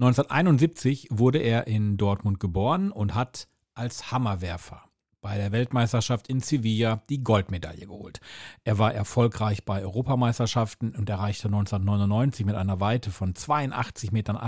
[0.00, 4.82] 1971 wurde er in Dortmund geboren und hat als Hammerwerfer
[5.20, 8.18] bei der Weltmeisterschaft in Sevilla die Goldmedaille geholt.
[8.64, 14.38] Er war erfolgreich bei Europameisterschaften und erreichte 1999 mit einer Weite von 82,78 Metern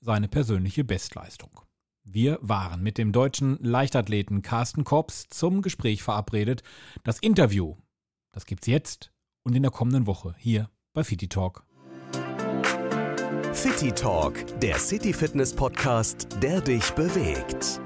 [0.00, 1.60] seine persönliche Bestleistung.
[2.02, 6.62] Wir waren mit dem deutschen Leichtathleten Carsten Kops zum Gespräch verabredet.
[7.04, 7.76] Das Interview,
[8.32, 9.12] das gibt's jetzt
[9.42, 11.66] und in der kommenden Woche hier bei Fiti Talk.
[13.62, 17.78] City Talk, der City Fitness Podcast, der dich bewegt.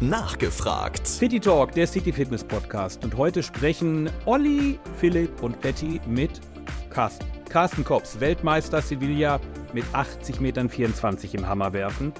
[0.00, 1.04] Nachgefragt.
[1.04, 3.02] City Talk, der City Fitness Podcast.
[3.04, 6.30] Und heute sprechen Olli, Philipp und Betty mit
[6.90, 7.26] Carsten.
[7.48, 9.40] Carsten Kops, Weltmeister Sevilla
[9.72, 10.70] mit 80,24 Metern
[11.32, 12.12] im Hammerwerfen.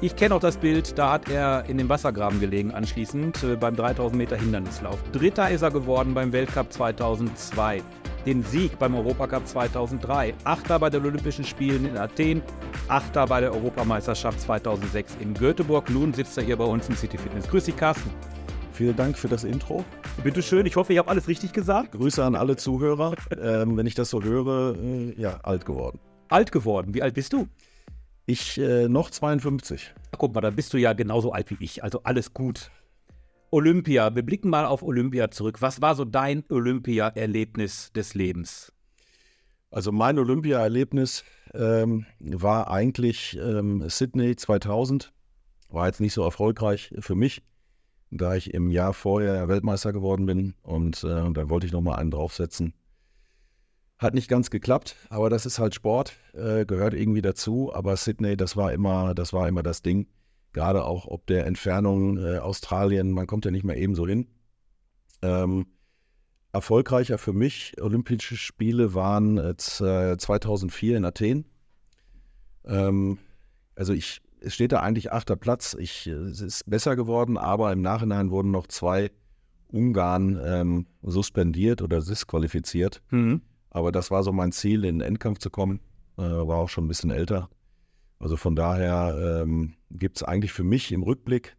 [0.00, 3.74] Ich kenne auch das Bild, da hat er in dem Wassergraben gelegen anschließend äh, beim
[3.74, 5.02] 3000 Meter Hindernislauf.
[5.10, 7.82] Dritter ist er geworden beim Weltcup 2002
[8.26, 12.42] den Sieg beim Europacup 2003, Achter bei den Olympischen Spielen in Athen,
[12.88, 15.90] Achter bei der Europameisterschaft 2006 in Göteborg.
[15.90, 17.48] Nun sitzt er hier bei uns im City Fitness.
[17.48, 18.10] Grüß dich, Carsten.
[18.72, 19.84] Vielen Dank für das Intro.
[20.22, 21.92] Bitte schön, ich hoffe, ich habe alles richtig gesagt.
[21.92, 23.14] Grüße an alle Zuhörer.
[23.38, 25.98] Ähm, wenn ich das so höre, äh, ja, alt geworden.
[26.28, 27.46] Alt geworden, wie alt bist du?
[28.26, 29.92] Ich äh, noch 52.
[30.16, 32.70] Guck mal, dann bist du ja genauso alt wie ich, also alles gut.
[33.52, 35.60] Olympia, wir blicken mal auf Olympia zurück.
[35.60, 38.72] Was war so dein Olympia-Erlebnis des Lebens?
[39.72, 45.12] Also mein Olympia-Erlebnis ähm, war eigentlich ähm, Sydney 2000.
[45.68, 47.42] War jetzt nicht so erfolgreich für mich,
[48.12, 52.12] da ich im Jahr vorher Weltmeister geworden bin und äh, dann wollte ich nochmal einen
[52.12, 52.72] draufsetzen.
[53.98, 57.74] Hat nicht ganz geklappt, aber das ist halt Sport, äh, gehört irgendwie dazu.
[57.74, 60.06] Aber Sydney, das war immer, das war immer das Ding
[60.52, 64.28] gerade auch ob der Entfernung äh, Australien, man kommt ja nicht mehr ebenso hin.
[65.22, 65.66] Ähm,
[66.52, 71.44] erfolgreicher für mich Olympische Spiele waren äh, 2004 in Athen.
[72.64, 73.18] Ähm,
[73.76, 75.76] also ich, es steht da eigentlich achter Platz.
[75.78, 79.10] Ich, es ist besser geworden, aber im Nachhinein wurden noch zwei
[79.68, 83.02] Ungarn ähm, suspendiert oder disqualifiziert.
[83.10, 83.42] Mhm.
[83.70, 85.80] Aber das war so mein Ziel, in den Endkampf zu kommen.
[86.18, 87.48] Äh, war auch schon ein bisschen älter.
[88.20, 91.56] Also von daher ähm, gibt es eigentlich für mich im Rückblick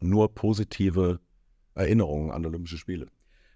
[0.00, 1.20] nur positive
[1.74, 3.06] Erinnerungen an Olympische Spiele.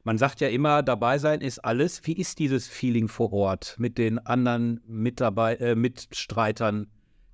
[0.05, 2.03] Man sagt ja immer, dabei sein ist alles.
[2.05, 6.87] Wie ist dieses Feeling vor Ort mit den anderen Mitarbei äh, Mitstreitern,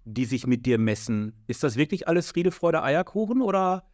[0.05, 1.45] die sich mit dir messen?
[1.47, 3.85] Ist das wirklich alles Friede, Freude, Eierkuchen oder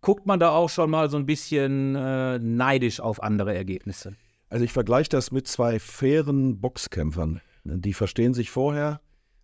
[0.00, 4.14] guckt man da auch schon mal so ein bisschen äh, neidisch auf andere Ergebnisse?
[4.48, 7.40] Also ich vergleiche das mit zwei fairen Boxkämpfern.
[7.64, 9.00] Die verstehen sich vorher,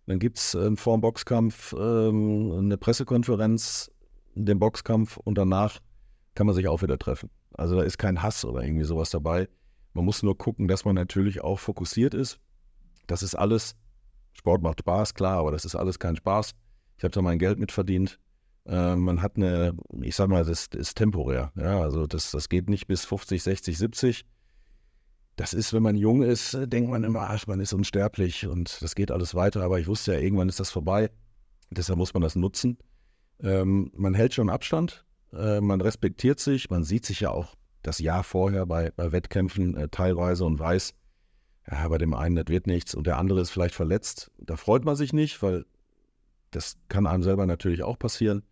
[0.07, 3.91] dann gibt es äh, vor dem Boxkampf ähm, eine Pressekonferenz,
[4.35, 5.79] den Boxkampf und danach
[6.35, 7.29] kann man sich auch wieder treffen.
[7.53, 9.47] Also da ist kein Hass oder irgendwie sowas dabei.
[9.93, 12.39] Man muss nur gucken, dass man natürlich auch fokussiert ist.
[13.07, 13.75] Das ist alles,
[14.33, 16.51] Sport macht Spaß, klar, aber das ist alles kein Spaß.
[16.97, 18.19] Ich habe da mein Geld mitverdient.
[18.65, 21.51] Äh, man hat eine, ich sag mal, das ist temporär.
[21.55, 24.25] Ja, also das, das geht nicht bis 50, 60, 70
[25.35, 28.81] das ist, wenn man jung ist, äh, denkt man immer, ach, man ist unsterblich und
[28.81, 29.63] das geht alles weiter.
[29.63, 31.11] Aber ich wusste ja, irgendwann ist das vorbei.
[31.69, 32.77] Deshalb muss man das nutzen.
[33.41, 37.99] Ähm, man hält schon Abstand, äh, man respektiert sich, man sieht sich ja auch das
[37.99, 40.93] Jahr vorher bei, bei Wettkämpfen äh, teilweise und weiß,
[41.69, 44.31] ja, bei dem einen, das wird nichts und der andere ist vielleicht verletzt.
[44.37, 45.65] Da freut man sich nicht, weil
[46.51, 48.43] das kann einem selber natürlich auch passieren.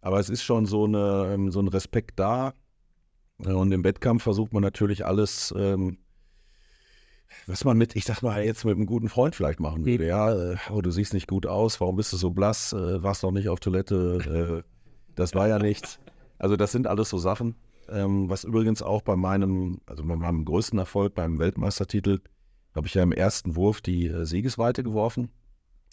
[0.00, 2.54] Aber es ist schon so, eine, ähm, so ein Respekt da.
[3.38, 5.98] Und im Wettkampf versucht man natürlich alles ähm,
[7.46, 10.06] was man mit, ich sag mal, jetzt mit einem guten Freund vielleicht machen würde.
[10.06, 13.22] Ja, äh, oh, du siehst nicht gut aus, warum bist du so blass, äh, warst
[13.22, 14.70] noch nicht auf Toilette, äh,
[15.14, 15.98] das war ja nichts.
[16.38, 17.56] Also das sind alles so Sachen,
[17.88, 22.20] ähm, was übrigens auch bei meinem, also bei meinem größten Erfolg beim Weltmeistertitel,
[22.74, 25.30] habe ich ja im ersten Wurf die Siegesweite geworfen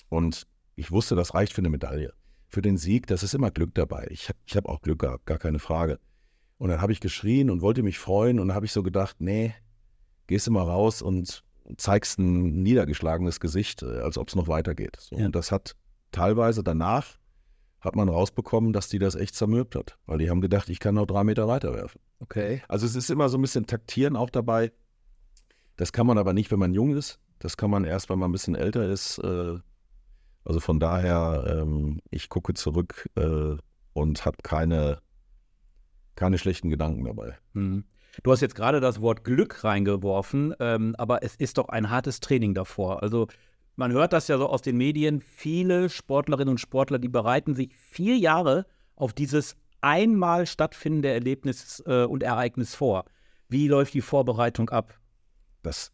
[0.09, 2.13] und ich wusste, das reicht für eine Medaille.
[2.47, 4.07] Für den Sieg, das ist immer Glück dabei.
[4.09, 5.99] Ich, ich habe auch Glück gehabt, gar keine Frage.
[6.57, 9.17] Und dann habe ich geschrien und wollte mich freuen und dann habe ich so gedacht,
[9.19, 9.53] nee,
[10.27, 11.43] gehst du mal raus und
[11.77, 14.97] zeigst ein niedergeschlagenes Gesicht, äh, als ob es noch weitergeht.
[14.99, 15.25] So, ja.
[15.25, 15.75] Und das hat
[16.11, 17.17] teilweise danach
[17.79, 20.95] hat man rausbekommen, dass die das echt zermürbt hat, weil die haben gedacht, ich kann
[20.95, 21.99] noch drei Meter weiterwerfen.
[22.19, 22.61] Okay.
[22.69, 24.71] Also es ist immer so ein bisschen Taktieren auch dabei.
[25.75, 27.19] Das kann man aber nicht, wenn man jung ist.
[27.39, 29.17] Das kann man erst, wenn man ein bisschen älter ist.
[29.17, 29.57] Äh,
[30.45, 33.57] also von daher, ähm, ich gucke zurück äh,
[33.91, 34.99] und habe keine,
[36.15, 37.37] keine schlechten Gedanken dabei.
[37.51, 37.83] Mhm.
[38.21, 42.19] Du hast jetzt gerade das Wort Glück reingeworfen, ähm, aber es ist doch ein hartes
[42.19, 43.01] Training davor.
[43.01, 43.27] Also
[43.75, 45.21] man hört das ja so aus den Medien.
[45.21, 52.03] Viele Sportlerinnen und Sportler, die bereiten sich vier Jahre auf dieses einmal stattfindende Erlebnis äh,
[52.03, 53.05] und Ereignis vor.
[53.49, 54.99] Wie läuft die Vorbereitung ab?
[55.63, 55.91] Das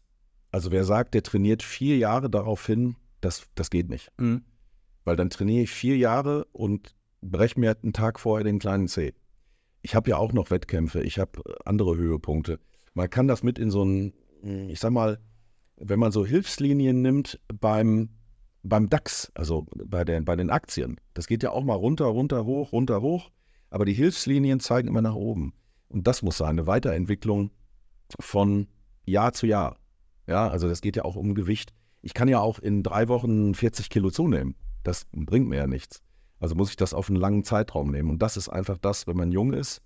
[0.52, 4.12] Also wer sagt, der trainiert vier Jahre darauf hin, das, das geht nicht.
[4.18, 4.44] Mhm.
[5.04, 9.14] Weil dann trainiere ich vier Jahre und breche mir einen Tag vorher den kleinen Zeh.
[9.82, 12.60] Ich habe ja auch noch Wettkämpfe, ich habe andere Höhepunkte.
[12.94, 14.12] Man kann das mit in so ein,
[14.68, 15.18] ich sag mal,
[15.76, 18.10] wenn man so Hilfslinien nimmt beim,
[18.62, 22.44] beim DAX, also bei den, bei den Aktien, das geht ja auch mal runter, runter,
[22.44, 23.30] hoch, runter, hoch,
[23.70, 25.54] aber die Hilfslinien zeigen immer nach oben.
[25.88, 27.50] Und das muss sein, eine Weiterentwicklung
[28.18, 28.68] von
[29.06, 29.78] Jahr zu Jahr.
[30.26, 31.72] Ja, also das geht ja auch um Gewicht.
[32.02, 34.54] Ich kann ja auch in drei Wochen 40 Kilo zunehmen.
[34.84, 36.02] Das bringt mir ja nichts.
[36.40, 38.10] Also muss ich das auf einen langen Zeitraum nehmen.
[38.10, 39.82] Und das ist einfach das, wenn man jung ist,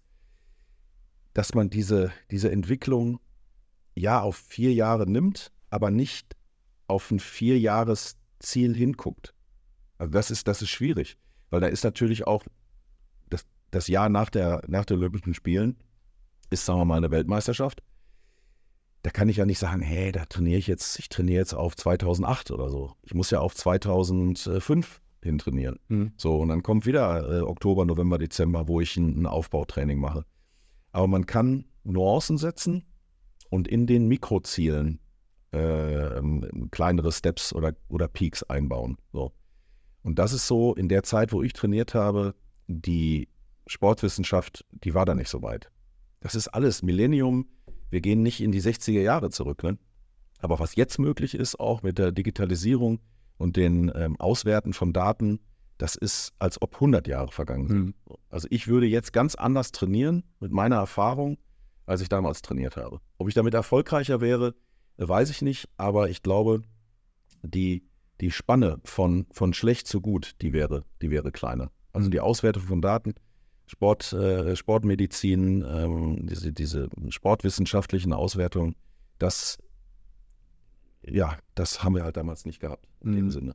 [1.34, 3.18] dass man diese, diese Entwicklung
[3.94, 6.36] ja auf vier Jahre nimmt, aber nicht
[6.86, 9.34] auf ein Vierjahresziel hinguckt.
[9.98, 11.16] Also das ist, das ist schwierig,
[11.50, 12.44] weil da ist natürlich auch
[13.30, 15.76] das, das Jahr nach der, nach den Olympischen Spielen,
[16.50, 17.82] ist, sagen wir mal, eine Weltmeisterschaft.
[19.02, 21.76] Da kann ich ja nicht sagen, hey, da trainiere ich jetzt, ich trainiere jetzt auf
[21.76, 22.94] 2008 oder so.
[23.02, 25.80] Ich muss ja auf 2005 hin trainieren.
[25.88, 26.12] Mhm.
[26.16, 30.24] So, und dann kommt wieder äh, Oktober, November, Dezember, wo ich ein, ein Aufbautraining mache.
[30.92, 32.84] Aber man kann Nuancen setzen
[33.50, 35.00] und in den Mikrozielen
[35.50, 36.20] äh,
[36.70, 38.96] kleinere Steps oder, oder Peaks einbauen.
[39.12, 39.32] So.
[40.02, 42.34] Und das ist so in der Zeit, wo ich trainiert habe,
[42.66, 43.28] die
[43.66, 45.70] Sportwissenschaft, die war da nicht so weit.
[46.20, 47.48] Das ist alles Millennium.
[47.90, 49.62] Wir gehen nicht in die 60er Jahre zurück.
[49.62, 49.78] Ne?
[50.38, 53.00] Aber was jetzt möglich ist, auch mit der Digitalisierung
[53.38, 55.40] und den ähm, Auswerten von Daten,
[55.78, 57.84] das ist, als ob 100 Jahre vergangen sind.
[57.86, 57.94] Mhm.
[58.30, 61.38] Also ich würde jetzt ganz anders trainieren mit meiner Erfahrung,
[61.86, 63.00] als ich damals trainiert habe.
[63.18, 64.54] Ob ich damit erfolgreicher wäre,
[64.96, 66.62] weiß ich nicht, aber ich glaube,
[67.42, 67.84] die,
[68.20, 71.70] die Spanne von, von schlecht zu gut, die wäre, die wäre kleiner.
[71.92, 73.14] Also die Auswertung von Daten,
[73.66, 78.76] Sport, äh, Sportmedizin, ähm, diese, diese sportwissenschaftlichen Auswertungen,
[79.18, 79.58] das,
[81.08, 83.16] ja, das haben wir halt damals nicht gehabt in Mhm.
[83.16, 83.54] dem Sinne.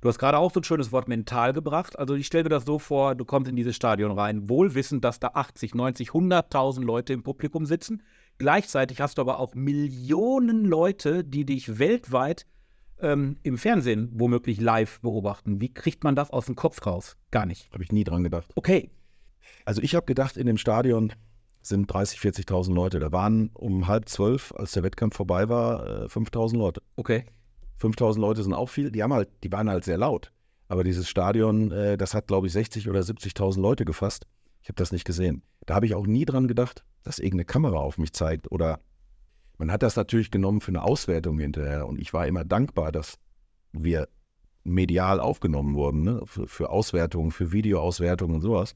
[0.00, 1.98] Du hast gerade auch so ein schönes Wort mental gebracht.
[1.98, 5.18] Also ich stelle mir das so vor, du kommst in dieses Stadion rein, wohlwissend, dass
[5.18, 8.02] da 80, 90, 100.000 Leute im Publikum sitzen.
[8.38, 12.46] Gleichzeitig hast du aber auch Millionen Leute, die dich weltweit
[13.00, 15.60] ähm, im Fernsehen womöglich live beobachten.
[15.60, 17.16] Wie kriegt man das aus dem Kopf raus?
[17.32, 17.68] Gar nicht.
[17.72, 18.52] Habe ich nie dran gedacht.
[18.54, 18.90] Okay.
[19.64, 21.12] Also ich habe gedacht, in dem Stadion
[21.62, 23.00] sind 30, 40.000 Leute.
[23.00, 26.82] Da waren um halb zwölf, als der Wettkampf vorbei war, äh, 5.000 Leute.
[26.96, 27.24] Okay.
[27.78, 28.90] 5000 Leute sind auch viel.
[28.90, 30.32] Die haben halt, die waren halt sehr laut.
[30.68, 34.26] Aber dieses Stadion, äh, das hat, glaube ich, 60 oder 70.000 Leute gefasst.
[34.62, 35.42] Ich habe das nicht gesehen.
[35.64, 38.50] Da habe ich auch nie dran gedacht, dass irgendeine Kamera auf mich zeigt.
[38.50, 38.80] Oder
[39.56, 41.86] man hat das natürlich genommen für eine Auswertung hinterher.
[41.86, 43.18] Und ich war immer dankbar, dass
[43.72, 44.08] wir
[44.64, 46.22] medial aufgenommen wurden, ne?
[46.26, 48.74] für, für Auswertungen, für Videoauswertungen und sowas.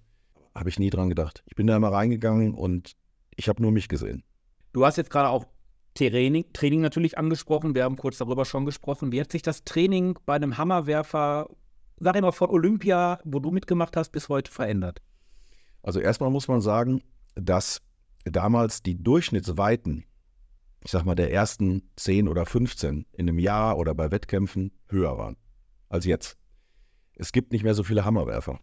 [0.54, 1.42] Habe ich nie dran gedacht.
[1.46, 2.96] Ich bin da immer reingegangen und
[3.34, 4.22] ich habe nur mich gesehen.
[4.72, 5.46] Du hast jetzt gerade auch
[5.94, 7.74] Training, Training natürlich angesprochen.
[7.74, 9.12] Wir haben kurz darüber schon gesprochen.
[9.12, 11.48] Wie hat sich das Training bei einem Hammerwerfer,
[12.00, 15.02] sag ich mal, von Olympia, wo du mitgemacht hast, bis heute verändert?
[15.82, 17.02] Also erstmal muss man sagen,
[17.34, 17.82] dass
[18.24, 20.04] damals die Durchschnittsweiten,
[20.84, 25.18] ich sag mal, der ersten 10 oder 15 in einem Jahr oder bei Wettkämpfen höher
[25.18, 25.36] waren
[25.92, 26.38] als jetzt.
[27.14, 28.58] Es gibt nicht mehr so viele Hammerwerfer.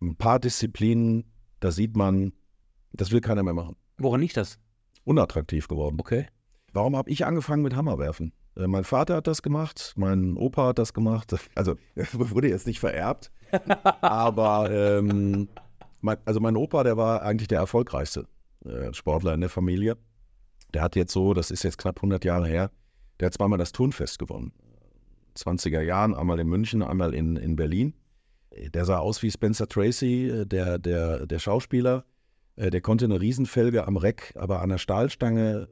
[0.00, 1.24] Ein paar Disziplinen,
[1.60, 2.32] da sieht man,
[2.92, 3.76] das will keiner mehr machen.
[3.98, 4.58] Woran liegt das?
[5.04, 5.96] Unattraktiv geworden.
[5.98, 6.26] Okay.
[6.72, 8.32] Warum habe ich angefangen mit Hammerwerfen?
[8.56, 11.34] Äh, mein Vater hat das gemacht, mein Opa hat das gemacht.
[11.54, 11.76] Also
[12.12, 13.30] wurde jetzt nicht vererbt,
[14.00, 15.48] aber ähm,
[16.00, 18.26] mein, also mein Opa, der war eigentlich der erfolgreichste
[18.64, 19.96] äh, Sportler in der Familie.
[20.74, 22.70] Der hat jetzt so, das ist jetzt knapp 100 Jahre her,
[23.20, 24.52] der hat zweimal das Turnfest gewonnen.
[25.36, 27.94] 20er Jahren, einmal in München, einmal in, in Berlin.
[28.50, 32.04] Der sah aus wie Spencer Tracy, äh, der, der, der Schauspieler.
[32.56, 35.68] Äh, Der konnte eine Riesenfelge am Reck, aber an der Stahlstange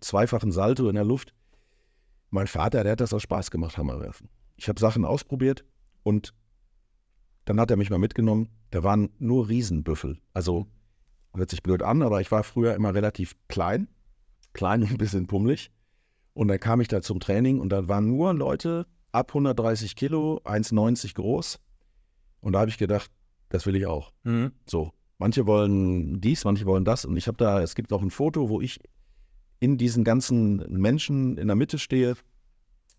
[0.00, 1.34] zweifachen Salto in der Luft.
[2.30, 4.28] Mein Vater, der hat das aus Spaß gemacht, Hammerwerfen.
[4.56, 5.64] Ich habe Sachen ausprobiert
[6.02, 6.34] und
[7.44, 8.48] dann hat er mich mal mitgenommen.
[8.70, 10.18] Da waren nur Riesenbüffel.
[10.32, 10.66] Also
[11.34, 13.88] hört sich blöd an, aber ich war früher immer relativ klein,
[14.52, 15.70] klein und ein bisschen pummelig.
[16.34, 20.40] Und dann kam ich da zum Training und da waren nur Leute ab 130 Kilo,
[20.44, 21.60] 1,90 groß.
[22.46, 23.10] Und da habe ich gedacht,
[23.48, 24.12] das will ich auch.
[24.22, 24.52] Mhm.
[24.66, 27.04] So, manche wollen dies, manche wollen das.
[27.04, 28.78] Und ich habe da, es gibt auch ein Foto, wo ich
[29.58, 32.14] in diesen ganzen Menschen in der Mitte stehe.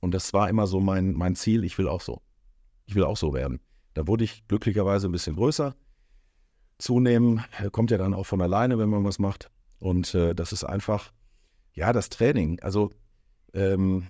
[0.02, 2.22] Und das war immer so mein, mein Ziel, ich will auch so.
[2.88, 3.62] Ich will auch so werden.
[3.94, 5.78] Da wurde ich glücklicherweise ein bisschen größer.
[6.78, 9.50] Zunehmen äh, kommt ja dann auch von alleine, wenn man was macht.
[9.80, 11.14] Und äh, das ist einfach,
[11.72, 12.60] ja, das Training.
[12.60, 12.92] Also,
[13.54, 14.08] ähm,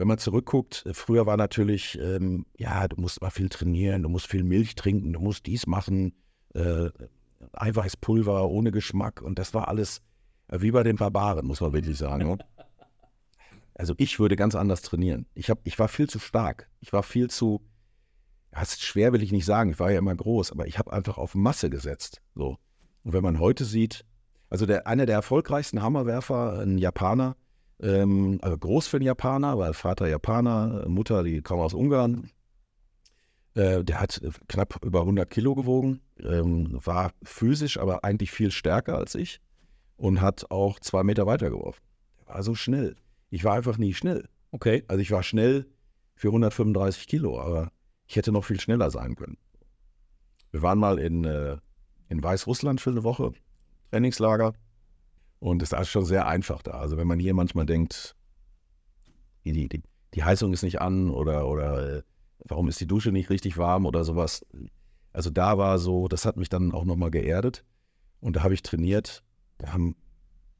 [0.00, 4.08] wenn man zurückguckt, äh, früher war natürlich, ähm, ja, du musst mal viel trainieren, du
[4.08, 6.14] musst viel Milch trinken, du musst dies machen,
[6.54, 6.88] äh,
[7.52, 10.00] Eiweißpulver ohne Geschmack und das war alles
[10.48, 12.26] äh, wie bei den Barbaren, muss man wirklich sagen.
[12.26, 12.38] ne?
[13.74, 15.26] also ich würde ganz anders trainieren.
[15.34, 16.70] Ich, hab, ich war viel zu stark.
[16.80, 17.60] Ich war viel zu,
[18.58, 21.18] ist schwer will ich nicht sagen, ich war ja immer groß, aber ich habe einfach
[21.18, 22.22] auf Masse gesetzt.
[22.34, 22.56] So.
[23.04, 24.06] Und wenn man heute sieht,
[24.48, 27.36] also der, einer der erfolgreichsten Hammerwerfer, ein Japaner,
[27.80, 32.30] ähm, also groß für einen Japaner, weil Vater Japaner, Mutter, die kommen aus Ungarn.
[33.54, 38.96] Äh, der hat knapp über 100 Kilo gewogen, ähm, war physisch aber eigentlich viel stärker
[38.96, 39.40] als ich
[39.96, 41.82] und hat auch zwei Meter weiter geworfen.
[42.20, 42.96] Der war so schnell.
[43.28, 44.28] Ich war einfach nie schnell.
[44.52, 44.84] Okay.
[44.88, 45.66] Also ich war schnell
[46.14, 47.72] für 135 Kilo, aber
[48.06, 49.38] ich hätte noch viel schneller sein können.
[50.50, 51.56] Wir waren mal in, äh,
[52.08, 53.32] in Weißrussland für eine Woche,
[53.90, 54.52] Trainingslager.
[55.40, 56.72] Und es ist schon sehr einfach da.
[56.72, 58.14] Also wenn man hier manchmal denkt,
[59.44, 59.82] die, die,
[60.14, 62.02] die Heizung ist nicht an oder, oder äh,
[62.46, 64.46] warum ist die Dusche nicht richtig warm oder sowas.
[65.12, 67.64] Also da war so, das hat mich dann auch nochmal geerdet.
[68.20, 69.24] Und da habe ich trainiert.
[69.64, 69.96] Haben,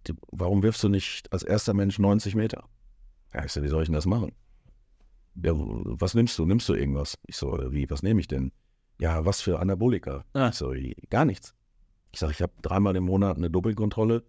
[0.06, 2.64] die, warum wirfst du nicht als erster Mensch 90 Meter?
[3.34, 4.32] Ja, ich so, wie soll ich denn das machen?
[5.42, 6.46] Ja, was nimmst du?
[6.46, 7.18] Nimmst du irgendwas?
[7.26, 8.50] Ich so, wie, was nehme ich denn?
[8.98, 10.24] Ja, was für Anabolika?
[10.32, 10.48] Ah.
[10.48, 10.74] Ich so,
[11.08, 11.54] gar nichts.
[12.12, 14.24] Ich sage, ich habe dreimal im Monat eine Doppelkontrolle.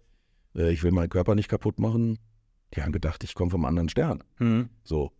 [0.56, 2.18] Äh, ich will meinen Körper nicht kaputt machen.
[2.74, 4.24] Die haben gedacht, ich komme vom anderen Stern.
[4.36, 4.68] Hm.
[4.84, 5.12] So,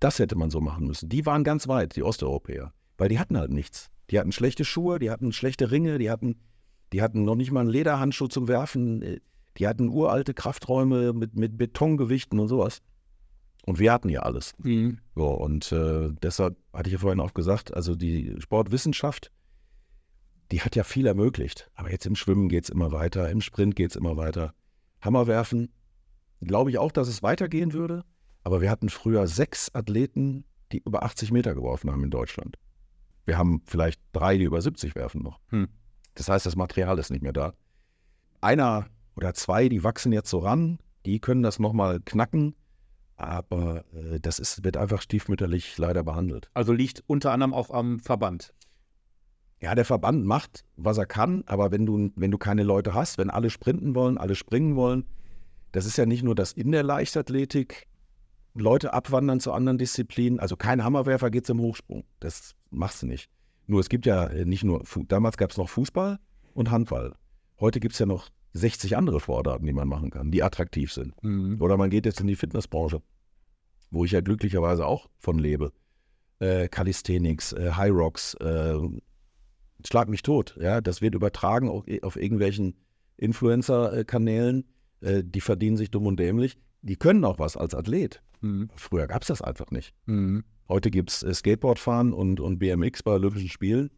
[0.00, 1.08] das hätte man so machen müssen.
[1.08, 3.90] Die waren ganz weit, die Osteuropäer, weil die hatten halt nichts.
[4.10, 6.36] Die hatten schlechte Schuhe, die hatten schlechte Ringe, die hatten,
[6.92, 9.02] die hatten noch nicht mal einen Lederhandschuh zum Werfen.
[9.02, 9.20] äh,
[9.56, 12.80] Die hatten uralte Krafträume mit, mit Betongewichten und sowas.
[13.66, 14.54] Und wir hatten ja alles.
[14.62, 14.98] Hm.
[15.14, 19.30] So, und äh, deshalb hatte ich ja vorhin auch gesagt, also die Sportwissenschaft,
[20.52, 21.70] die hat ja viel ermöglicht.
[21.74, 24.54] Aber jetzt im Schwimmen geht es immer weiter, im Sprint geht es immer weiter.
[25.00, 25.72] Hammerwerfen,
[26.40, 28.04] glaube ich auch, dass es weitergehen würde.
[28.44, 32.56] Aber wir hatten früher sechs Athleten, die über 80 Meter geworfen haben in Deutschland.
[33.24, 35.40] Wir haben vielleicht drei, die über 70 werfen noch.
[35.48, 35.68] Hm.
[36.14, 37.52] Das heißt, das Material ist nicht mehr da.
[38.40, 38.86] Einer
[39.16, 42.54] oder zwei, die wachsen jetzt so ran, die können das nochmal knacken.
[43.16, 46.50] Aber äh, das ist, wird einfach stiefmütterlich leider behandelt.
[46.54, 48.54] Also liegt unter anderem auch am Verband.
[49.60, 53.18] Ja, der Verband macht, was er kann, aber wenn du, wenn du keine Leute hast,
[53.18, 55.04] wenn alle sprinten wollen, alle springen wollen,
[55.72, 57.88] das ist ja nicht nur, dass in der Leichtathletik
[58.54, 60.40] Leute abwandern zu anderen Disziplinen.
[60.40, 62.04] Also kein Hammerwerfer geht zum Hochsprung.
[62.20, 63.30] Das machst du nicht.
[63.66, 66.18] Nur es gibt ja äh, nicht nur, damals gab es noch Fußball
[66.54, 67.14] und Handball.
[67.60, 71.14] Heute gibt es ja noch 60 andere Sportarten, die man machen kann, die attraktiv sind.
[71.22, 71.60] Hm.
[71.60, 73.02] Oder man geht jetzt in die Fitnessbranche,
[73.90, 75.72] wo ich ja glücklicherweise auch von lebe.
[76.38, 78.78] Äh, Calisthenics, äh, High Rocks, äh,
[79.86, 80.56] schlag mich tot.
[80.60, 82.74] Ja, das wird übertragen auf, auf irgendwelchen
[83.16, 84.64] Influencer-Kanälen.
[85.00, 86.58] Äh, die verdienen sich dumm und dämlich.
[86.82, 88.22] Die können auch was als Athlet.
[88.40, 88.70] Hm.
[88.76, 89.94] Früher gab es das einfach nicht.
[90.06, 90.44] Hm.
[90.68, 93.90] Heute gibt es äh, Skateboardfahren und, und BMX bei Olympischen Spielen.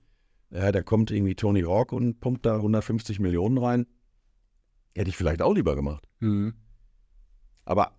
[0.50, 3.86] Ja, da kommt irgendwie Tony Hawk und pumpt da 150 Millionen rein.
[4.96, 6.08] Hätte ich vielleicht auch lieber gemacht.
[6.20, 6.54] Hm.
[7.64, 7.96] Aber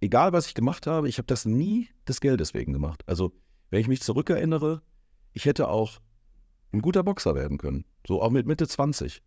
[0.00, 3.02] egal, was ich gemacht habe, ich habe das nie des Geldes wegen gemacht.
[3.06, 3.32] Also,
[3.70, 4.82] wenn ich mich zurückerinnere,
[5.32, 6.00] ich hätte auch
[6.72, 7.84] ein guter Boxer werden können.
[8.06, 9.22] So auch mit Mitte 20.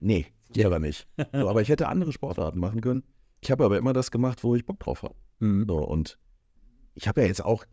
[0.00, 0.26] Nee,
[0.64, 1.06] aber nicht.
[1.32, 3.04] So, aber ich hätte andere Sportarten machen können.
[3.40, 5.14] Ich habe aber immer das gemacht, wo ich Bock drauf habe.
[5.40, 5.66] Hm.
[5.68, 6.18] So, und
[6.94, 7.64] ich habe ja jetzt auch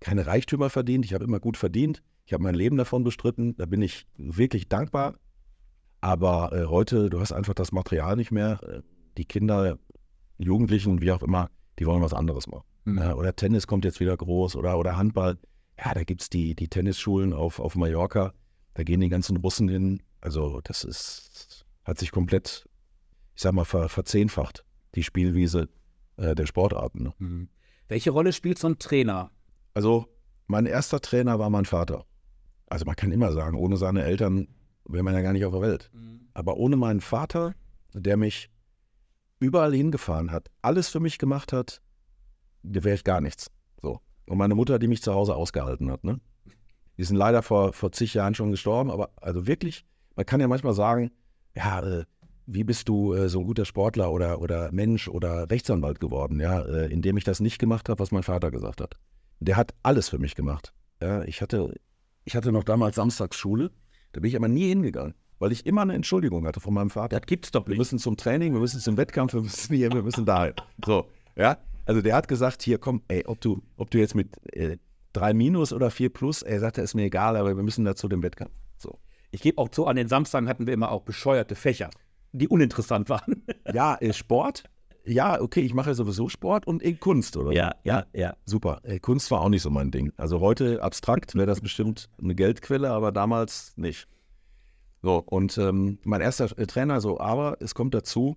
[0.00, 1.04] keine Reichtümer verdient.
[1.04, 2.02] Ich habe immer gut verdient.
[2.24, 3.56] Ich habe mein Leben davon bestritten.
[3.56, 5.18] Da bin ich wirklich dankbar.
[6.00, 8.60] Aber äh, heute, du hast einfach das Material nicht mehr.
[8.62, 8.82] Äh,
[9.18, 9.78] Die Kinder,
[10.38, 12.64] Jugendlichen, wie auch immer, die wollen was anderes machen.
[12.84, 12.98] Hm.
[12.98, 15.38] Ja, oder Tennis kommt jetzt wieder groß oder, oder Handball.
[15.82, 18.34] Ja, da gibt es die, die Tennisschulen auf, auf Mallorca.
[18.74, 20.02] Da gehen die ganzen Russen hin.
[20.20, 22.68] Also, das ist, hat sich komplett,
[23.34, 25.68] ich sag mal, ver, verzehnfacht, die Spielwiese
[26.16, 27.04] äh, der Sportarten.
[27.04, 27.14] Ne?
[27.18, 27.48] Hm.
[27.88, 29.30] Welche Rolle spielt so ein Trainer?
[29.74, 30.06] Also,
[30.46, 32.04] mein erster Trainer war mein Vater.
[32.66, 34.48] Also, man kann immer sagen, ohne seine Eltern
[34.84, 35.90] wäre man ja gar nicht auf der Welt.
[36.34, 37.54] Aber ohne meinen Vater,
[37.94, 38.50] der mich
[39.38, 41.80] überall hingefahren hat, alles für mich gemacht hat,
[42.62, 43.50] wäre ich gar nichts.
[43.80, 44.00] So.
[44.30, 46.04] Und meine Mutter, die mich zu Hause ausgehalten hat.
[46.04, 46.20] Ne?
[46.96, 49.84] Die sind leider vor, vor zig Jahren schon gestorben, aber also wirklich,
[50.14, 51.10] man kann ja manchmal sagen,
[51.56, 52.04] ja, äh,
[52.46, 56.60] wie bist du äh, so ein guter Sportler oder, oder Mensch oder Rechtsanwalt geworden, ja,
[56.60, 58.94] äh, indem ich das nicht gemacht habe, was mein Vater gesagt hat.
[59.40, 60.72] Der hat alles für mich gemacht.
[61.02, 61.74] Ja, ich hatte,
[62.24, 63.72] ich hatte noch damals Samstagsschule,
[64.12, 67.18] da bin ich aber nie hingegangen, weil ich immer eine Entschuldigung hatte von meinem Vater.
[67.18, 67.78] Das gibt's doch Wir nicht.
[67.78, 70.54] müssen zum Training, wir müssen zum Wettkampf, wir müssen hier, wir müssen dahin.
[70.84, 71.58] So, ja.
[71.90, 74.76] Also der hat gesagt, hier komm, ey, ob du, ob du jetzt mit äh,
[75.12, 78.22] drei Minus oder vier Plus, er sagte, ist mir egal, aber wir müssen dazu dem
[78.22, 78.52] Wettkampf.
[78.78, 79.00] So.
[79.32, 81.90] Ich gebe auch zu, an den Samstagen hatten wir immer auch bescheuerte Fächer,
[82.30, 83.42] die uninteressant waren.
[83.74, 84.62] Ja, äh, Sport.
[85.04, 87.48] Ja, okay, ich mache ja sowieso Sport und äh, Kunst, oder?
[87.48, 87.52] so.
[87.82, 88.36] ja, ja.
[88.44, 88.78] Super.
[88.84, 90.12] Äh, Kunst war auch nicht so mein Ding.
[90.16, 94.06] Also heute abstrakt wäre das bestimmt eine Geldquelle, aber damals nicht.
[95.02, 98.36] So, und ähm, mein erster Trainer so, aber es kommt dazu,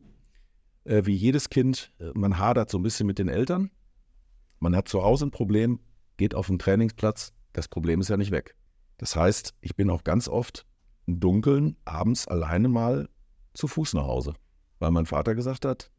[0.86, 3.72] äh, wie jedes Kind, äh, man hadert so ein bisschen mit den Eltern.
[4.60, 5.80] Man hat zu Hause ein Problem,
[6.18, 8.56] geht auf den Trainingsplatz, das Problem ist ja nicht weg.
[8.98, 10.66] Das heißt, ich bin auch ganz oft
[11.06, 13.10] im Dunkeln abends alleine mal
[13.54, 14.34] zu Fuß nach Hause,
[14.80, 15.92] weil mein Vater gesagt hat,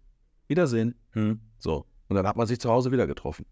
[0.47, 0.95] Wiedersehen.
[1.13, 1.41] Hm.
[1.59, 1.87] So.
[2.09, 3.47] Und dann hat man sich zu Hause wieder getroffen.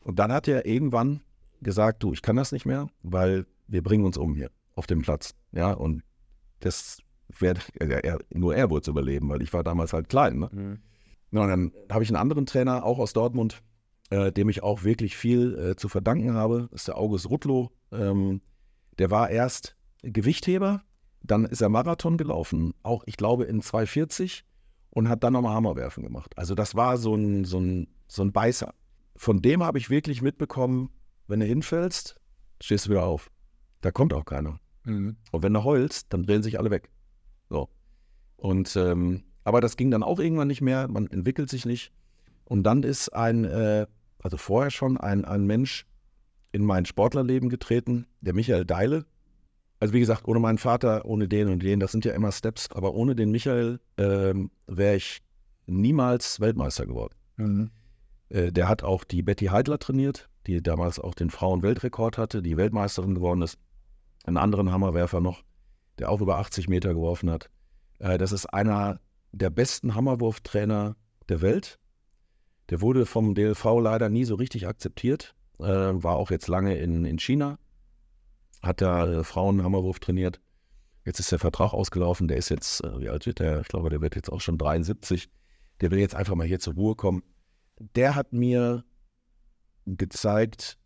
[0.00, 1.22] Und dann hat er irgendwann
[1.62, 5.02] gesagt, du, ich kann das nicht mehr, weil wir bringen uns um hier auf dem
[5.02, 5.34] Platz.
[5.52, 6.02] Ja, und
[6.60, 10.38] das wäre, er, nur er wurde es überleben, weil ich war damals halt klein.
[10.38, 10.50] Ne?
[10.52, 10.78] Hm.
[11.32, 13.62] Ja, und dann habe ich einen anderen Trainer, auch aus Dortmund,
[14.10, 16.68] äh, dem ich auch wirklich viel äh, zu verdanken habe.
[16.70, 17.70] Das ist der August Rutlow.
[17.92, 18.40] Ähm,
[18.98, 20.82] der war erst Gewichtheber,
[21.22, 24.44] dann ist er Marathon gelaufen, auch ich glaube in 240
[24.90, 26.36] und hat dann nochmal Hammerwerfen gemacht.
[26.36, 28.74] Also das war so ein, so ein, so ein Beißer.
[29.16, 30.90] Von dem habe ich wirklich mitbekommen,
[31.26, 32.20] wenn du hinfällst,
[32.60, 33.30] stehst du wieder auf.
[33.80, 34.60] Da kommt auch keiner.
[34.84, 35.16] Hm.
[35.32, 36.90] Und wenn du heulst, dann drehen sich alle weg.
[38.44, 41.92] Und ähm, aber das ging dann auch irgendwann nicht mehr, man entwickelt sich nicht.
[42.44, 43.86] Und dann ist ein, äh,
[44.22, 45.86] also vorher schon ein, ein Mensch
[46.52, 49.06] in mein Sportlerleben getreten, der Michael Deile.
[49.80, 52.70] Also wie gesagt, ohne meinen Vater, ohne den und den, das sind ja immer Steps,
[52.70, 55.22] aber ohne den Michael ähm, wäre ich
[55.64, 57.14] niemals Weltmeister geworden.
[57.36, 57.70] Hm.
[58.28, 62.58] Äh, der hat auch die Betty Heidler trainiert, die damals auch den Frauen-Weltrekord hatte, die
[62.58, 63.58] Weltmeisterin geworden ist.
[64.24, 65.44] Einen anderen Hammerwerfer noch,
[65.98, 67.48] der auch über 80 Meter geworfen hat.
[68.04, 69.00] Äh, das ist einer
[69.32, 70.96] der besten Hammerwurftrainer
[71.28, 71.78] der Welt.
[72.68, 75.34] Der wurde vom DLV leider nie so richtig akzeptiert.
[75.58, 77.58] Äh, war auch jetzt lange in, in China.
[78.62, 80.40] Hat da äh, Frauen-Hammerwurf trainiert.
[81.04, 82.28] Jetzt ist der Vertrag ausgelaufen.
[82.28, 83.60] Der ist jetzt, wie alt wird der?
[83.60, 85.28] Ich glaube, der wird jetzt auch schon 73.
[85.80, 87.22] Der will jetzt einfach mal hier zur Ruhe kommen.
[87.78, 88.84] Der hat mir
[89.84, 90.78] gezeigt,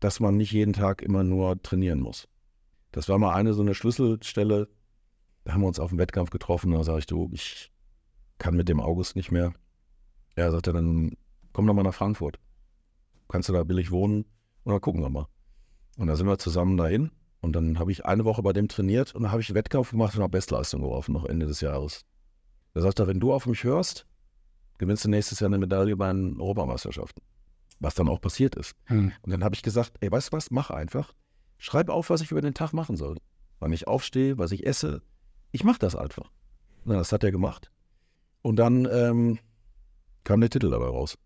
[0.00, 2.28] dass man nicht jeden Tag immer nur trainieren muss.
[2.90, 4.68] Das war mal eine so eine Schlüsselstelle.
[5.44, 6.72] Da haben wir uns auf dem Wettkampf getroffen.
[6.72, 7.72] Da sage ich, du, ich
[8.38, 9.52] kann mit dem August nicht mehr.
[10.34, 11.16] Er sagte dann,
[11.52, 12.38] komm doch mal nach Frankfurt.
[13.28, 14.24] Kannst du da billig wohnen?
[14.64, 15.26] Und dann gucken wir mal.
[15.96, 17.10] Und da sind wir zusammen dahin.
[17.40, 19.90] Und dann habe ich eine Woche bei dem trainiert und dann habe ich einen Wettkampf
[19.90, 22.06] gemacht und habe Bestleistung geworfen, noch Ende des Jahres.
[22.72, 24.06] Da sagt er, wenn du auf mich hörst,
[24.78, 27.22] gewinnst du nächstes Jahr eine Medaille bei den Europameisterschaften.
[27.80, 28.76] Was dann auch passiert ist.
[28.84, 29.12] Hm.
[29.22, 31.12] Und dann habe ich gesagt, ey, weißt du was, mach einfach.
[31.58, 33.16] Schreib auf, was ich über den Tag machen soll.
[33.58, 35.02] Wann ich aufstehe, was ich esse.
[35.52, 36.30] Ich mache das einfach.
[36.84, 37.70] Na, das hat er gemacht.
[38.42, 39.38] Und dann ähm,
[40.24, 41.16] kam der Titel dabei raus.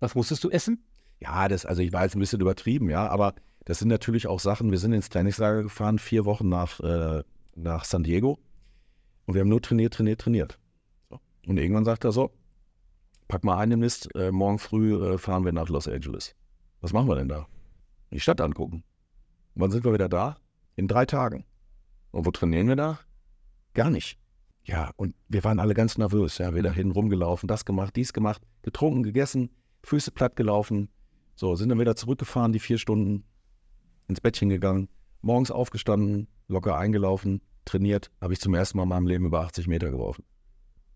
[0.00, 0.84] Was musstest du essen?
[1.20, 4.40] Ja, das, also ich war jetzt ein bisschen übertrieben, ja, aber das sind natürlich auch
[4.40, 7.22] Sachen, wir sind ins Trainingslager gefahren, vier Wochen nach, äh,
[7.54, 8.40] nach San Diego
[9.26, 10.58] und wir haben nur trainiert, trainiert, trainiert.
[11.08, 11.20] So.
[11.46, 12.32] Und irgendwann sagt er so,
[13.28, 16.34] pack mal ein im Mist, äh, morgen früh äh, fahren wir nach Los Angeles.
[16.80, 17.46] Was machen wir denn da?
[18.10, 18.82] Die Stadt angucken.
[19.54, 20.38] Und wann sind wir wieder da?
[20.74, 21.44] In drei Tagen.
[22.10, 22.98] Und wo trainieren wir da?
[23.74, 24.18] Gar nicht.
[24.64, 26.38] Ja, und wir waren alle ganz nervös.
[26.38, 29.50] Ja, wir dahin rumgelaufen, das gemacht, dies gemacht, getrunken, gegessen,
[29.82, 30.88] Füße platt gelaufen.
[31.34, 33.24] So, sind dann wieder zurückgefahren, die vier Stunden,
[34.08, 34.88] ins Bettchen gegangen,
[35.22, 39.66] morgens aufgestanden, locker eingelaufen, trainiert, habe ich zum ersten Mal in meinem Leben über 80
[39.66, 40.24] Meter geworfen.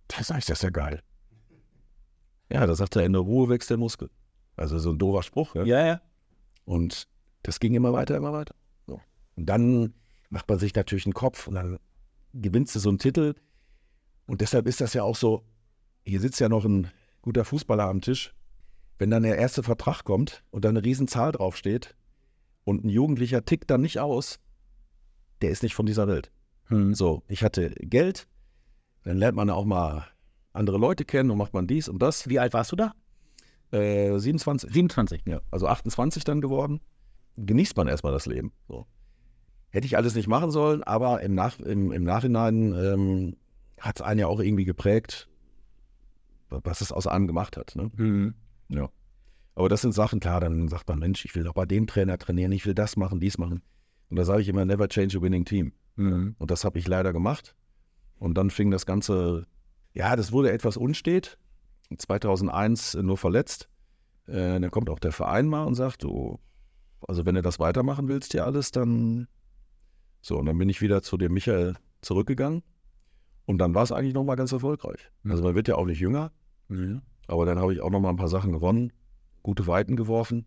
[0.09, 1.01] Das heißt, das ist ja geil.
[2.51, 4.11] Ja, da sagt er, in der Ruhe wächst der Muskel.
[4.57, 5.55] Also so ein doofer Spruch.
[5.55, 5.65] Ja?
[5.65, 6.01] Ja, ja.
[6.65, 7.09] Und
[7.43, 8.55] das ging immer weiter, immer weiter.
[8.87, 9.01] So.
[9.37, 9.95] Und dann
[10.31, 11.79] macht man sich natürlich einen Kopf und dann
[12.41, 13.35] gewinnst du so einen Titel.
[14.27, 15.45] Und deshalb ist das ja auch so,
[16.05, 16.91] hier sitzt ja noch ein
[17.23, 18.35] guter Fußballer am Tisch.
[18.99, 21.97] Wenn dann der erste Vertrag kommt und da eine Riesenzahl draufsteht
[22.65, 24.39] und ein Jugendlicher tickt dann nicht aus,
[25.43, 26.31] der ist nicht von dieser Welt.
[26.69, 26.95] Hm.
[26.95, 28.27] So, ich hatte Geld,
[29.05, 30.07] dann lernt man auch mal
[30.53, 32.29] andere Leute kennen und macht man dies und das.
[32.29, 32.93] Wie alt warst du da?
[33.71, 34.73] Äh, 27.
[34.73, 35.23] 27.
[35.27, 36.81] Ja, also 28 dann geworden.
[37.37, 38.53] Genießt man erstmal das Leben.
[38.67, 38.87] So.
[39.77, 43.37] Hätte ich alles nicht machen sollen, aber im, Nach im, im Nachhinein ähm,
[43.79, 45.29] hat es einen ja auch irgendwie geprägt,
[46.49, 47.77] was es aus einem gemacht hat.
[47.77, 47.91] Ne?
[47.95, 48.35] Hm.
[48.71, 48.89] Ja.
[49.55, 52.17] Aber das sind Sachen, klar, dann sagt man, Mensch, ich will doch bei dem Trainer
[52.17, 53.61] trainieren, ich will das machen, dies machen.
[54.09, 55.75] Und da sage ich immer, never change a winning team.
[55.97, 56.37] Hm.
[56.39, 57.55] Und das habe ich leider gemacht.
[58.19, 59.47] Und dann fing das Ganze,
[59.93, 61.37] ja, das wurde etwas unstet.
[61.99, 63.69] 2001 nur verletzt.
[64.27, 66.41] Äh, dann kommt auch der Verein mal und sagt, du,
[67.07, 69.29] also wenn du das weitermachen willst, hier alles, dann
[70.27, 70.39] so.
[70.39, 72.63] Und dann bin ich wieder zu dem Michael zurückgegangen.
[73.47, 75.11] Und dann war es eigentlich nochmal ganz erfolgreich.
[75.23, 75.31] Mhm.
[75.31, 76.33] Also man wird ja auch nicht jünger.
[77.29, 78.93] Aber dann habe ich auch noch mal ein paar Sachen gewonnen,
[79.43, 80.47] gute Weiten geworfen.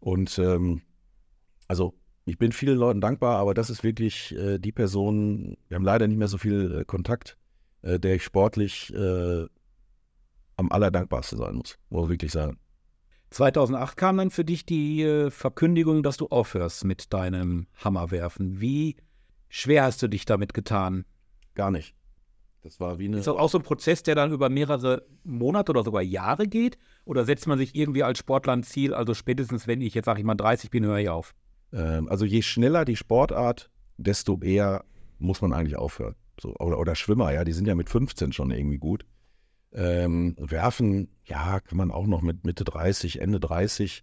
[0.00, 0.82] Und ähm,
[1.68, 5.84] also ich bin vielen Leuten dankbar, aber das ist wirklich äh, die Person, wir haben
[5.84, 7.38] leider nicht mehr so viel äh, Kontakt,
[7.82, 9.46] äh, der ich sportlich äh,
[10.56, 12.58] am allerdankbarsten sein muss, muss ich wirklich sagen.
[13.30, 18.60] 2008 kam dann für dich die äh, Verkündigung, dass du aufhörst mit deinem Hammerwerfen.
[18.60, 18.96] Wie
[19.48, 21.04] schwer hast du dich damit getan?
[21.54, 21.94] Gar nicht.
[22.62, 23.18] Das war wie eine.
[23.18, 26.78] Ist das auch so ein Prozess, der dann über mehrere Monate oder sogar Jahre geht?
[27.04, 30.18] Oder setzt man sich irgendwie als Sportler ein Ziel, also spätestens, wenn ich jetzt, sag
[30.18, 31.34] ich mal, 30 bin, höre ich auf?
[31.72, 34.84] Ähm, also je schneller die Sportart, desto eher
[35.18, 36.14] muss man eigentlich aufhören.
[36.40, 39.04] So, oder, oder Schwimmer, ja, die sind ja mit 15 schon irgendwie gut.
[39.78, 44.02] Ähm, werfen, ja, kann man auch noch mit Mitte 30, Ende 30.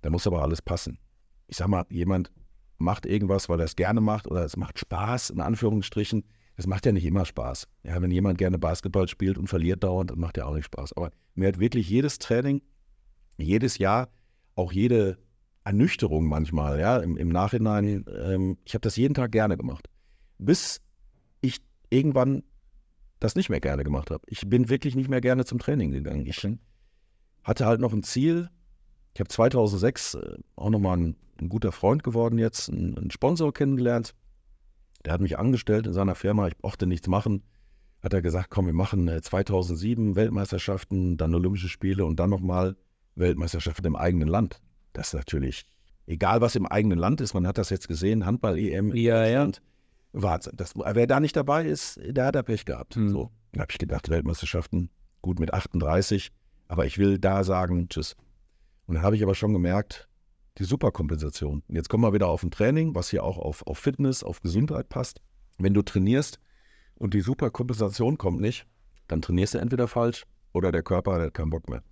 [0.00, 0.98] Da muss aber alles passen.
[1.46, 2.32] Ich sag mal, jemand
[2.78, 6.24] macht irgendwas, weil er es gerne macht oder es macht Spaß, in Anführungsstrichen.
[6.56, 7.68] Das macht ja nicht immer Spaß.
[7.84, 10.94] Ja, wenn jemand gerne Basketball spielt und verliert dauernd, dann macht ja auch nicht Spaß.
[10.94, 12.60] Aber mir hat wirklich jedes Training,
[13.38, 14.08] jedes Jahr,
[14.56, 15.18] auch jede
[15.62, 19.88] Ernüchterung manchmal, ja, im, im Nachhinein, ähm, ich habe das jeden Tag gerne gemacht.
[20.38, 20.80] Bis
[21.40, 22.42] ich irgendwann
[23.22, 24.22] das nicht mehr gerne gemacht habe.
[24.26, 26.26] Ich bin wirklich nicht mehr gerne zum Training gegangen.
[26.26, 26.46] Ich
[27.44, 28.50] hatte halt noch ein Ziel.
[29.14, 33.52] Ich habe 2006 äh, auch nochmal ein, ein guter Freund geworden jetzt, einen, einen Sponsor
[33.52, 34.14] kennengelernt.
[35.04, 36.48] Der hat mich angestellt in seiner Firma.
[36.48, 37.42] Ich brauchte nichts machen.
[38.02, 42.76] Hat er gesagt, komm, wir machen 2007 äh, Weltmeisterschaften, dann Olympische Spiele und dann nochmal
[43.14, 44.60] Weltmeisterschaften im eigenen Land.
[44.92, 45.64] Das ist natürlich,
[46.06, 48.94] egal was im eigenen Land ist, man hat das jetzt gesehen, Handball-EM.
[48.96, 49.48] Ja, ja.
[50.12, 50.52] Wahnsinn.
[50.56, 52.96] Das, wer da nicht dabei ist, der hat er Pech gehabt.
[52.96, 53.08] Hm.
[53.08, 54.90] So, da habe ich gedacht, Weltmeisterschaften,
[55.22, 56.30] gut mit 38,
[56.68, 58.16] aber ich will da sagen, tschüss.
[58.86, 60.08] Und dann habe ich aber schon gemerkt,
[60.58, 61.62] die Superkompensation.
[61.66, 64.40] Und jetzt kommen wir wieder auf ein Training, was hier auch auf, auf Fitness, auf
[64.40, 65.20] Gesundheit passt.
[65.58, 66.38] Wenn du trainierst
[66.96, 68.66] und die Superkompensation kommt nicht,
[69.08, 71.82] dann trainierst du entweder falsch oder der Körper hat keinen Bock mehr.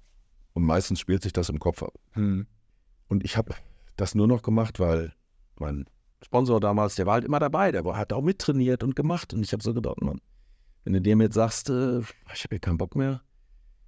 [0.52, 1.94] Und meistens spielt sich das im Kopf ab.
[2.12, 2.46] Hm.
[3.08, 3.54] Und ich habe
[3.96, 5.12] das nur noch gemacht, weil
[5.58, 5.86] mein
[6.22, 9.32] Sponsor damals, der war halt immer dabei, der war, hat auch mittrainiert und gemacht.
[9.32, 10.20] Und ich habe so gedacht, Mann,
[10.84, 13.22] wenn du dem jetzt sagst, äh, ich habe hier keinen Bock mehr,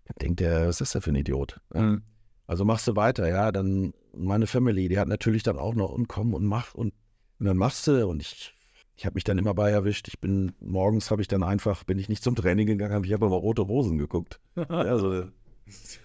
[0.04, 1.60] dann denkt der, was ist das für ein Idiot?
[1.74, 1.80] Ja?
[1.80, 2.02] Hm.
[2.46, 6.08] Also machst du weiter, ja, dann meine Family, die hat natürlich dann auch noch und
[6.08, 6.92] komm und mach und,
[7.38, 8.52] und dann machst du und ich,
[8.96, 10.08] ich habe mich dann immer bei erwischt.
[10.08, 13.14] Ich bin, morgens habe ich dann einfach, bin ich nicht zum Training gegangen, habe ich
[13.14, 14.40] aber rote Rosen geguckt.
[14.56, 15.24] ja, so,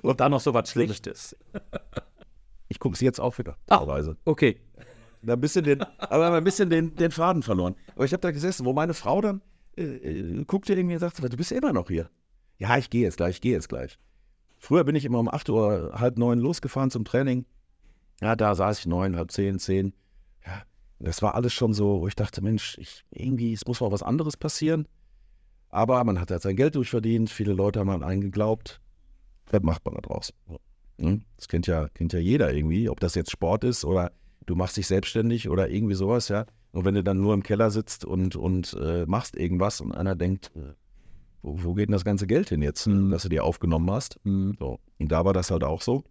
[0.02, 1.36] Und dann noch so was Schlechtes.
[2.70, 3.58] ich gucke es jetzt auch wieder.
[3.68, 3.80] Ah.
[4.26, 4.62] Okay.
[5.28, 7.76] Da ein bisschen den, aber ein bisschen den, den Faden verloren.
[7.96, 9.42] Aber ich habe da gesessen, wo meine Frau dann
[9.76, 12.10] äh, äh, guckte irgendwie und sagte, du bist immer noch hier.
[12.58, 14.00] Ja, ich gehe jetzt gleich, ich gehe jetzt gleich.
[14.58, 17.46] Früher bin ich immer um 8 Uhr, halb neun losgefahren zum Training.
[18.22, 19.94] Ja, da saß ich neun, halb zehn, zehn.
[20.46, 20.64] Ja,
[21.00, 24.04] das war alles schon so, wo ich dachte, Mensch, ich, irgendwie, es muss mal was
[24.04, 24.88] anderes passieren.
[25.70, 28.80] Aber man hat halt sein Geld durchverdient, viele Leute haben an einen geglaubt.
[29.52, 30.34] Was macht man da draus?
[31.00, 31.26] Hm?
[31.36, 34.14] Das kennt ja, kennt ja jeder irgendwie, ob das jetzt Sport ist oder
[34.48, 36.46] du machst dich selbstständig oder irgendwie sowas, ja.
[36.72, 40.16] Und wenn du dann nur im Keller sitzt und, und äh, machst irgendwas und einer
[40.16, 40.74] denkt, äh,
[41.42, 43.12] wo, wo geht denn das ganze Geld hin jetzt, Mhm.
[43.12, 44.20] dass du dir aufgenommen hast?
[44.24, 44.56] Hm.
[44.60, 44.80] So.
[44.98, 46.04] Und da war das halt auch so.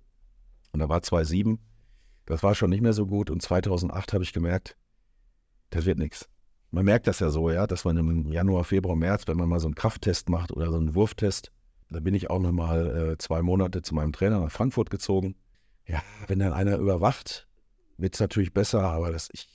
[0.73, 1.59] Und da war 2007,
[2.27, 3.31] das war schon nicht mehr so gut.
[3.31, 4.77] Und 2008 habe ich gemerkt,
[5.71, 6.29] das wird nichts.
[6.71, 9.61] Man merkt das ja so, ja, dass man im Januar, Februar, März, wenn man mal
[9.61, 11.53] so einen Krafttest macht oder so einen Wurftest,
[11.91, 15.37] da bin ich auch noch mal äh, zwei Monate zu meinem Trainer nach Frankfurt gezogen.
[15.87, 17.47] Ja, wenn dann einer überwacht,
[17.99, 19.49] wird es natürlich besser, aber das, ich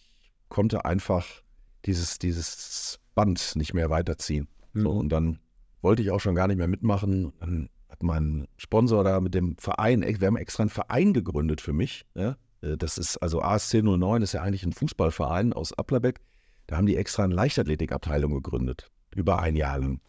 [0.50, 1.26] konnte einfach
[1.86, 4.48] dieses, dieses Band nicht mehr weiterziehen.
[4.74, 5.40] So, und dann
[5.82, 7.34] wollte ich auch schon gar nicht mehr mitmachen.
[7.40, 11.74] Dann hat mein Sponsor da mit dem Verein, wir haben extra einen Verein gegründet für
[11.74, 12.06] mich.
[12.16, 12.38] Ja?
[12.62, 16.20] Äh, Das ist also ASC 09, ist ja eigentlich ein Fußballverein aus Applerbeck.
[16.68, 18.92] Da haben die extra eine Leichtathletikabteilung gegründet.
[19.14, 20.00] Über ein Jahr lang.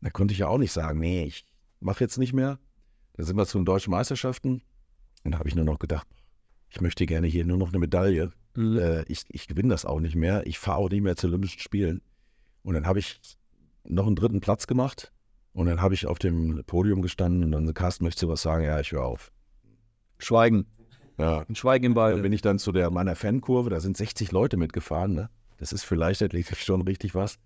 [0.00, 1.44] Da konnte ich ja auch nicht sagen, nee, ich
[1.80, 2.60] mache jetzt nicht mehr.
[3.14, 4.62] Da sind wir zu den deutschen Meisterschaften.
[5.24, 6.06] Und da habe ich nur noch gedacht,
[6.70, 8.32] ich möchte gerne hier nur noch eine Medaille.
[8.54, 8.78] Hm.
[8.78, 10.46] Äh, ich, ich gewinne das auch nicht mehr.
[10.46, 12.02] Ich fahre auch nicht mehr zu Olympischen Spielen.
[12.62, 13.20] Und dann habe ich
[13.84, 15.12] noch einen dritten Platz gemacht.
[15.52, 18.42] Und dann habe ich auf dem Podium gestanden und dann so, Carsten, möchtest du was
[18.42, 18.64] sagen?
[18.64, 19.32] Ja, ich höre auf.
[20.18, 20.66] Schweigen.
[21.18, 21.44] Ja.
[21.48, 22.22] Ein Schweigen im Dann Ball.
[22.22, 25.14] bin ich dann zu der meiner Fankurve, da sind 60 Leute mitgefahren.
[25.14, 25.30] Ne?
[25.56, 27.38] Das ist für Leichtathletik schon richtig was.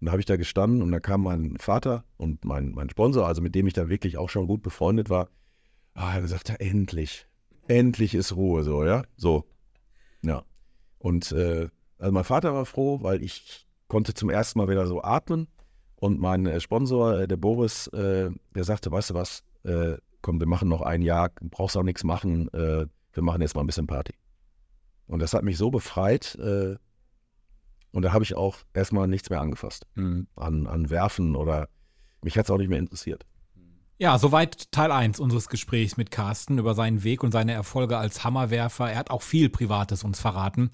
[0.00, 3.26] Und da habe ich da gestanden und da kam mein Vater und mein, mein Sponsor,
[3.26, 5.28] also mit dem ich da wirklich auch schon gut befreundet war.
[5.94, 7.26] Ah, er sagte, endlich,
[7.68, 9.44] endlich ist Ruhe so, ja, so.
[10.22, 10.44] Ja.
[10.98, 15.02] Und äh, also mein Vater war froh, weil ich konnte zum ersten Mal wieder so
[15.02, 15.48] atmen.
[15.96, 20.38] Und mein äh, Sponsor, äh, der Boris, äh, der sagte, weißt du was, äh, komm,
[20.40, 23.66] wir machen noch ein Jahr, brauchst auch nichts machen, äh, wir machen jetzt mal ein
[23.66, 24.14] bisschen Party.
[25.06, 26.36] Und das hat mich so befreit.
[26.38, 30.26] Und da habe ich auch erstmal nichts mehr angefasst Hm.
[30.36, 31.68] an, an Werfen oder
[32.22, 33.24] mich hat es auch nicht mehr interessiert.
[34.00, 38.22] Ja, soweit Teil 1 unseres Gesprächs mit Carsten über seinen Weg und seine Erfolge als
[38.22, 38.92] Hammerwerfer.
[38.92, 40.70] Er hat auch viel Privates uns verraten.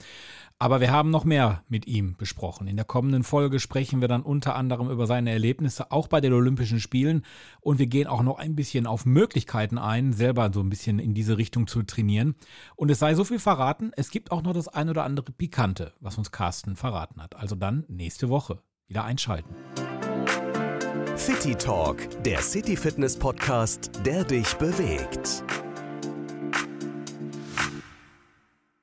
[0.59, 2.67] Aber wir haben noch mehr mit ihm besprochen.
[2.67, 6.35] In der kommenden Folge sprechen wir dann unter anderem über seine Erlebnisse auch bei den
[6.35, 7.25] Olympischen Spielen
[7.63, 11.15] und wir gehen auch noch ein bisschen auf Möglichkeiten ein, selber so ein bisschen in
[11.15, 12.35] diese Richtung zu trainieren.
[12.77, 15.95] Und es sei so viel verraten, es gibt auch noch das ein oder andere Pikante,
[15.99, 17.37] was uns Carsten verraten hat.
[17.37, 19.55] Also dann nächste Woche wieder einschalten.
[21.25, 25.43] City Talk, der City Fitness Podcast, der dich bewegt.